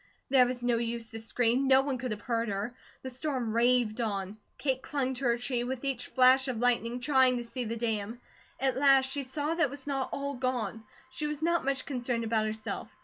There 0.31 0.47
was 0.47 0.63
no 0.63 0.77
use 0.79 1.11
to 1.11 1.19
scream, 1.19 1.67
no 1.67 1.81
one 1.83 1.99
could 1.99 2.09
have 2.09 2.21
heard 2.21 2.49
her. 2.49 2.73
The 3.03 3.11
storm 3.11 3.55
raved 3.55 4.01
on; 4.01 4.39
Kate 4.57 4.81
clung 4.81 5.13
to 5.13 5.25
her 5.25 5.37
tree, 5.37 5.63
with 5.63 5.85
each 5.85 6.07
flash 6.07 6.47
of 6.47 6.57
lightning 6.57 6.99
trying 7.01 7.37
to 7.37 7.43
see 7.43 7.65
the 7.65 7.75
dam. 7.75 8.19
At 8.59 8.77
last 8.79 9.11
she 9.11 9.21
saw 9.21 9.53
that 9.53 9.65
it 9.65 9.69
was 9.69 9.85
not 9.85 10.09
all 10.11 10.33
gone. 10.33 10.83
She 11.11 11.27
was 11.27 11.43
not 11.43 11.65
much 11.65 11.85
concerned 11.85 12.23
about 12.23 12.47
herself. 12.47 12.89